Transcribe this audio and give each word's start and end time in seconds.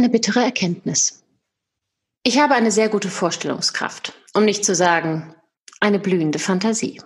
eine 0.00 0.08
bittere 0.10 0.40
Erkenntnis. 0.40 1.22
Ich 2.22 2.38
habe 2.38 2.54
eine 2.54 2.70
sehr 2.70 2.88
gute 2.88 3.10
Vorstellungskraft, 3.10 4.14
um 4.34 4.44
nicht 4.44 4.64
zu 4.64 4.74
sagen, 4.74 5.34
eine 5.80 5.98
blühende 5.98 6.38
Fantasie. 6.38 7.00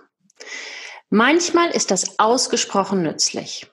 Manchmal 1.09 1.71
ist 1.71 1.91
das 1.91 2.19
ausgesprochen 2.19 3.03
nützlich. 3.03 3.67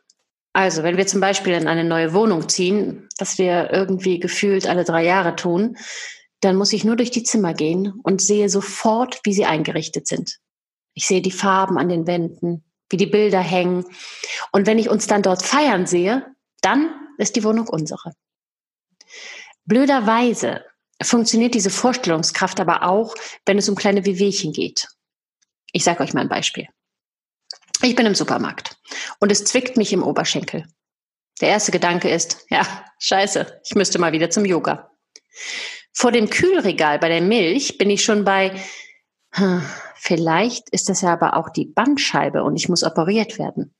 Also, 0.53 0.82
wenn 0.82 0.96
wir 0.96 1.06
zum 1.06 1.21
Beispiel 1.21 1.54
in 1.54 1.66
eine 1.66 1.85
neue 1.85 2.12
Wohnung 2.12 2.48
ziehen, 2.48 3.08
was 3.19 3.38
wir 3.38 3.71
irgendwie 3.72 4.21
gefühlt 4.21 4.66
alle 4.66 4.85
drei 4.85 5.04
Jahre 5.04 5.34
tun, 5.34 5.77
dann 6.41 6.57
muss 6.57 6.73
ich 6.73 6.84
nur 6.84 6.96
durch 6.96 7.11
die 7.11 7.23
Zimmer 7.23 7.54
gehen 7.54 7.93
und 8.02 8.20
sehe 8.20 8.48
sofort, 8.48 9.20
wie 9.25 9.32
sie 9.32 9.46
eingerichtet 9.46 10.07
sind. 10.07 10.39
Ich 10.95 11.07
sehe 11.07 11.23
die 11.23 11.30
Farben 11.30 11.79
an 11.79 11.89
den 11.89 12.07
Wänden, 12.07 12.64
wie 12.91 12.96
die 12.98 13.07
Bilder 13.07 13.41
hängen. 13.41 13.86
Und 14.50 14.66
wenn 14.66 14.79
ich 14.79 14.91
uns 14.91 15.07
dann 15.07 15.23
dort 15.23 15.43
feiern 15.43 15.86
sehe, 15.86 16.27
dann 16.61 16.95
ist 17.16 17.36
die 17.36 17.45
Wohnung 17.45 17.68
unsere. 17.68 18.12
Blöderweise 19.64 20.64
funktioniert 21.02 21.55
diese 21.55 21.70
Vorstellungskraft 21.70 22.60
aber 22.60 22.84
auch, 22.84 23.14
wenn 23.46 23.59
es 23.59 23.68
um 23.68 23.74
kleine 23.74 24.04
Wehwehchen 24.04 24.52
geht. 24.52 24.88
Ich 25.73 25.84
sage 25.84 26.02
euch 26.02 26.14
mal 26.14 26.20
ein 26.20 26.28
Beispiel. 26.28 26.68
Ich 27.82 27.96
bin 27.96 28.06
im 28.06 28.14
Supermarkt 28.14 28.77
und 29.18 29.32
es 29.32 29.45
zwickt 29.45 29.77
mich 29.77 29.92
im 29.92 30.02
Oberschenkel. 30.02 30.66
Der 31.40 31.48
erste 31.48 31.73
Gedanke 31.73 32.09
ist, 32.09 32.46
ja, 32.51 32.64
scheiße, 32.98 33.60
ich 33.64 33.74
müsste 33.74 33.98
mal 33.98 34.12
wieder 34.12 34.30
zum 34.30 34.45
Yoga. 34.45 34.90
Vor 35.92 36.12
dem 36.12 36.30
Kühlregal 36.30 36.98
bei 36.98 37.09
der 37.09 37.20
Milch 37.20 37.79
bin 37.79 37.90
ich 37.90 38.04
schon 38.04 38.24
bei, 38.24 38.54
hm, 39.32 39.62
vielleicht 39.96 40.70
ist 40.70 40.88
das 40.88 41.01
ja 41.01 41.12
aber 41.12 41.37
auch 41.37 41.48
die 41.51 41.66
Bandscheibe 41.66 42.45
und 42.45 42.56
ich 42.56 42.68
muss 42.68 42.84
operiert 42.84 43.38
werden. 43.38 43.74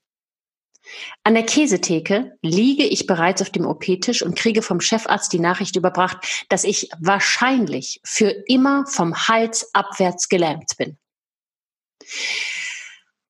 An 1.23 1.33
der 1.33 1.45
Käsetheke 1.45 2.37
liege 2.41 2.83
ich 2.83 3.07
bereits 3.07 3.41
auf 3.41 3.49
dem 3.49 3.65
OP-Tisch 3.65 4.21
und 4.21 4.37
kriege 4.37 4.61
vom 4.61 4.81
Chefarzt 4.81 5.31
die 5.31 5.39
Nachricht 5.39 5.75
überbracht, 5.75 6.45
dass 6.49 6.63
ich 6.63 6.89
wahrscheinlich 6.99 8.01
für 8.03 8.29
immer 8.47 8.85
vom 8.85 9.27
Hals 9.27 9.73
abwärts 9.73 10.27
gelähmt 10.27 10.75
bin. 10.77 10.97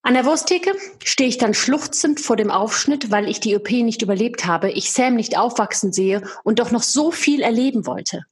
An 0.01 0.15
der 0.15 0.25
Wursttheke 0.25 0.75
stehe 1.03 1.29
ich 1.29 1.37
dann 1.37 1.53
schluchzend 1.53 2.19
vor 2.19 2.35
dem 2.35 2.51
Aufschnitt, 2.51 3.09
weil 3.09 3.29
ich 3.29 3.39
die 3.39 3.55
OP 3.55 3.71
nicht 3.71 4.01
überlebt 4.01 4.45
habe, 4.45 4.69
ich 4.71 4.91
Sam 4.91 5.15
nicht 5.15 5.37
aufwachsen 5.37 5.93
sehe 5.93 6.23
und 6.43 6.59
doch 6.59 6.71
noch 6.71 6.83
so 6.83 7.11
viel 7.11 7.41
erleben 7.41 7.85
wollte. 7.85 8.25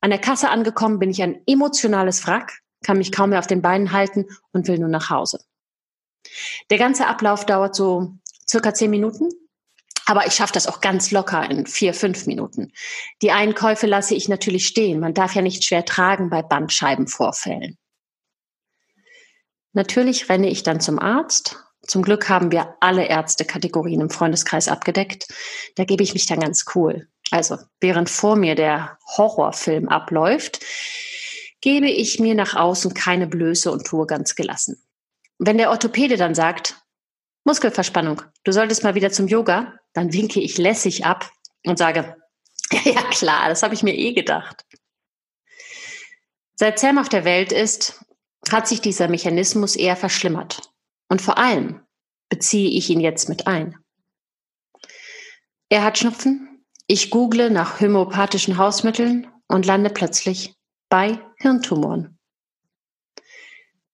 An 0.00 0.10
der 0.10 0.18
Kasse 0.18 0.48
angekommen 0.48 0.98
bin 0.98 1.10
ich 1.10 1.22
ein 1.22 1.42
emotionales 1.46 2.26
Wrack, 2.26 2.60
kann 2.84 2.98
mich 2.98 3.12
kaum 3.12 3.30
mehr 3.30 3.38
auf 3.38 3.46
den 3.46 3.62
Beinen 3.62 3.92
halten 3.92 4.26
und 4.52 4.66
will 4.66 4.78
nur 4.78 4.88
nach 4.88 5.10
Hause. 5.10 5.44
Der 6.70 6.78
ganze 6.78 7.06
Ablauf 7.06 7.46
dauert 7.46 7.76
so 7.76 8.14
circa 8.50 8.74
zehn 8.74 8.90
Minuten, 8.90 9.28
aber 10.06 10.26
ich 10.26 10.32
schaffe 10.34 10.52
das 10.52 10.66
auch 10.66 10.80
ganz 10.80 11.12
locker 11.12 11.48
in 11.48 11.66
vier, 11.66 11.94
fünf 11.94 12.26
Minuten. 12.26 12.72
Die 13.22 13.30
Einkäufe 13.30 13.86
lasse 13.86 14.14
ich 14.14 14.28
natürlich 14.28 14.66
stehen. 14.66 14.98
Man 14.98 15.14
darf 15.14 15.34
ja 15.34 15.42
nicht 15.42 15.64
schwer 15.64 15.84
tragen 15.84 16.30
bei 16.30 16.42
Bandscheibenvorfällen. 16.42 17.78
Natürlich 19.72 20.28
renne 20.28 20.48
ich 20.48 20.64
dann 20.64 20.80
zum 20.80 20.98
Arzt. 20.98 21.58
Zum 21.86 22.02
Glück 22.02 22.28
haben 22.28 22.50
wir 22.50 22.74
alle 22.80 23.06
Ärztekategorien 23.06 24.00
im 24.00 24.10
Freundeskreis 24.10 24.66
abgedeckt. 24.66 25.28
Da 25.76 25.84
gebe 25.84 26.02
ich 26.02 26.12
mich 26.12 26.26
dann 26.26 26.40
ganz 26.40 26.64
cool. 26.74 27.08
Also, 27.30 27.58
während 27.80 28.10
vor 28.10 28.34
mir 28.34 28.56
der 28.56 28.98
Horrorfilm 29.16 29.88
abläuft, 29.88 30.60
gebe 31.60 31.88
ich 31.88 32.18
mir 32.18 32.34
nach 32.34 32.56
außen 32.56 32.94
keine 32.94 33.28
Blöße 33.28 33.70
und 33.70 33.86
tue 33.86 34.06
ganz 34.06 34.34
gelassen. 34.34 34.82
Wenn 35.38 35.58
der 35.58 35.70
Orthopäde 35.70 36.16
dann 36.16 36.34
sagt, 36.34 36.79
Muskelverspannung, 37.50 38.22
du 38.44 38.52
solltest 38.52 38.84
mal 38.84 38.94
wieder 38.94 39.10
zum 39.10 39.26
Yoga, 39.26 39.74
dann 39.92 40.12
winke 40.12 40.38
ich 40.40 40.56
lässig 40.56 41.04
ab 41.04 41.28
und 41.66 41.78
sage, 41.78 42.16
ja 42.84 43.02
klar, 43.10 43.48
das 43.48 43.64
habe 43.64 43.74
ich 43.74 43.82
mir 43.82 43.92
eh 43.92 44.12
gedacht. 44.12 44.64
Seit 46.54 46.78
Sam 46.78 46.98
auf 46.98 47.08
der 47.08 47.24
Welt 47.24 47.50
ist, 47.50 48.04
hat 48.52 48.68
sich 48.68 48.80
dieser 48.80 49.08
Mechanismus 49.08 49.74
eher 49.74 49.96
verschlimmert. 49.96 50.70
Und 51.08 51.20
vor 51.20 51.38
allem 51.38 51.84
beziehe 52.28 52.70
ich 52.70 52.88
ihn 52.88 53.00
jetzt 53.00 53.28
mit 53.28 53.48
ein. 53.48 53.76
Er 55.70 55.82
hat 55.82 55.98
Schnupfen, 55.98 56.64
ich 56.86 57.10
google 57.10 57.50
nach 57.50 57.80
homöopathischen 57.80 58.58
Hausmitteln 58.58 59.26
und 59.48 59.66
lande 59.66 59.90
plötzlich 59.90 60.54
bei 60.88 61.18
Hirntumoren. 61.38 62.16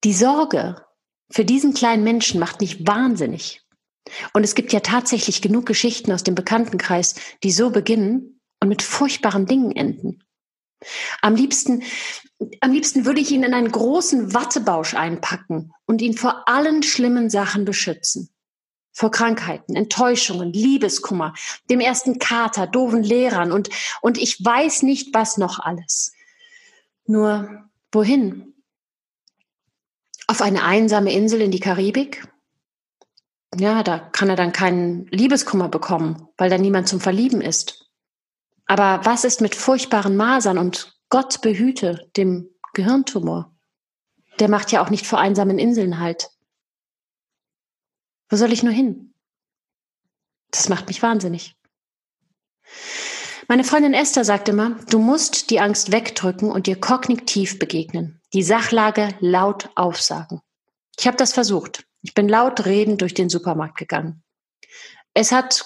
Die 0.05 0.13
Sorge 0.13 0.86
für 1.31 1.45
diesen 1.45 1.75
kleinen 1.75 2.05
Menschen 2.05 2.41
macht 2.41 2.61
mich 2.61 2.87
wahnsinnig. 2.87 3.63
Und 4.33 4.45
es 4.45 4.55
gibt 4.55 4.73
ja 4.73 4.81
tatsächlich 4.81 5.43
genug 5.43 5.67
Geschichten 5.67 6.13
aus 6.13 6.23
dem 6.23 6.35
Bekanntenkreis, 6.35 7.17
die 7.43 7.51
so 7.51 7.71
beginnen 7.71 8.41
und 8.61 8.69
mit 8.69 8.83
furchtbaren 8.83 9.47
Dingen 9.47 9.73
enden. 9.75 10.23
Am 11.23 11.35
liebsten, 11.35 11.83
am 12.61 12.73
liebsten 12.73 13.05
würde 13.05 13.21
ich 13.21 13.31
ihn 13.31 13.43
in 13.43 13.55
einen 13.55 13.73
großen 13.73 14.35
Wattebausch 14.35 14.95
einpacken 14.95 15.73
und 15.87 16.03
ihn 16.03 16.17
vor 16.17 16.49
allen 16.49 16.83
schlimmen 16.83 17.31
Sachen 17.31 17.65
beschützen. 17.65 18.31
Vor 18.93 19.11
Krankheiten, 19.11 19.77
Enttäuschungen, 19.77 20.53
Liebeskummer, 20.53 21.35
dem 21.69 21.81
ersten 21.81 22.19
Kater, 22.19 22.67
doofen 22.67 23.03
Lehrern 23.03 23.53
und, 23.53 23.69
und 24.01 24.17
ich 24.17 24.43
weiß 24.43 24.83
nicht, 24.83 25.13
was 25.13 25.37
noch 25.37 25.59
alles. 25.59 26.13
Nur 27.07 27.69
wohin? 27.93 28.56
Auf 30.27 30.43
eine 30.43 30.65
einsame 30.65 31.13
Insel 31.13 31.41
in 31.41 31.51
die 31.51 31.61
Karibik? 31.61 32.27
Ja, 33.55 33.83
da 33.83 33.99
kann 33.99 34.29
er 34.29 34.37
dann 34.37 34.53
keinen 34.53 35.07
Liebeskummer 35.07 35.69
bekommen, 35.69 36.29
weil 36.37 36.51
da 36.51 36.59
niemand 36.59 36.89
zum 36.89 37.01
Verlieben 37.01 37.41
ist. 37.41 37.91
Aber 38.67 39.05
was 39.05 39.25
ist 39.25 39.41
mit 39.41 39.55
furchtbaren 39.55 40.17
Masern 40.17 40.59
und 40.59 40.99
Gott 41.09 41.41
behüte 41.41 42.11
dem 42.17 42.51
Gehirntumor? 42.75 43.55
Der 44.41 44.49
macht 44.49 44.73
ja 44.73 44.83
auch 44.83 44.91
nicht 44.91 45.07
vor 45.07 45.21
einsamen 45.21 45.59
Inseln 45.59 46.01
halt. 46.01 46.29
Wo 48.29 48.37
soll 48.37 48.53
ich 48.53 48.63
nur 48.63 48.73
hin? 48.73 49.15
Das 50.51 50.69
macht 50.69 50.89
mich 50.89 51.03
wahnsinnig. 51.03 51.57
Meine 53.49 53.63
Freundin 53.63 53.95
Esther 53.95 54.25
sagt 54.25 54.49
immer, 54.49 54.71
du 54.91 54.99
musst 54.99 55.51
die 55.51 55.61
Angst 55.61 55.93
wegdrücken 55.93 56.51
und 56.51 56.67
dir 56.67 56.81
kognitiv 56.81 57.61
begegnen, 57.61 58.21
die 58.37 58.45
Sachlage 58.45 59.15
laut 59.19 59.71
aufsagen. 59.75 60.41
Ich 60.99 61.09
habe 61.09 61.17
das 61.17 61.33
versucht. 61.33 61.85
Ich 62.03 62.15
bin 62.15 62.29
laut 62.29 62.65
redend 62.65 63.01
durch 63.01 63.15
den 63.15 63.29
Supermarkt 63.29 63.77
gegangen. 63.77 64.23
Es 65.15 65.33
hat 65.33 65.65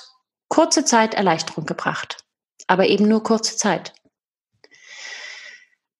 kurze 0.48 0.84
Zeit 0.84 1.14
Erleichterung 1.14 1.66
gebracht 1.66 2.24
aber 2.70 2.86
eben 2.86 3.08
nur 3.08 3.24
kurze 3.24 3.56
Zeit. 3.56 3.92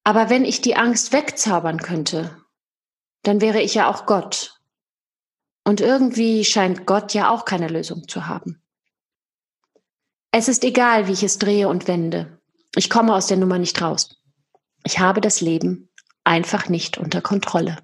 Aber 0.05 0.31
wenn 0.31 0.45
ich 0.45 0.61
die 0.61 0.77
Angst 0.77 1.13
wegzaubern 1.13 1.79
könnte, 1.79 2.45
dann 3.25 3.41
wäre 3.41 3.61
ich 3.61 3.75
ja 3.75 3.91
auch 3.91 4.07
Gott. 4.07 4.61
Und 5.65 5.81
irgendwie 5.81 6.45
scheint 6.45 6.87
Gott 6.87 7.13
ja 7.13 7.29
auch 7.29 7.45
keine 7.45 7.67
Lösung 7.67 8.07
zu 8.07 8.29
haben. 8.29 8.63
Es 10.31 10.47
ist 10.47 10.63
egal, 10.63 11.09
wie 11.09 11.13
ich 11.13 11.25
es 11.25 11.39
drehe 11.39 11.67
und 11.67 11.89
wende. 11.89 12.41
Ich 12.77 12.89
komme 12.89 13.17
aus 13.17 13.27
der 13.27 13.37
Nummer 13.37 13.59
nicht 13.59 13.83
raus. 13.83 14.23
Ich 14.85 15.01
habe 15.01 15.21
das 15.21 15.41
Leben 15.41 15.90
einfach 16.31 16.69
nicht 16.69 16.97
unter 16.97 17.21
Kontrolle. 17.21 17.77